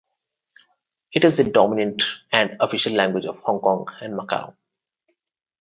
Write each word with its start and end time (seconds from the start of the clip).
It 1.13 1.23
is 1.25 1.37
the 1.37 1.43
dominant 1.43 2.01
and 2.31 2.57
official 2.59 2.93
language 2.93 3.25
of 3.25 3.37
Hong 3.41 3.59
Kong 3.59 3.85
and 4.01 4.17
Macau. 4.17 4.55